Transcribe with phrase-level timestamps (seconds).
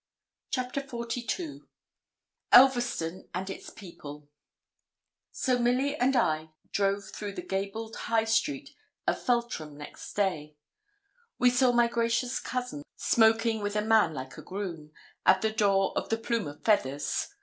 [0.49, 1.61] CHAPTER XLII
[2.51, 4.27] ELVERSTON AND ITS PEOPLE
[5.31, 8.71] So Milly and I drove through the gabled high street
[9.05, 10.55] of Feltram next day.
[11.37, 14.91] We saw my gracious cousin smoking with a man like a groom,
[15.23, 17.35] at the door of the 'Plume of Feathers.'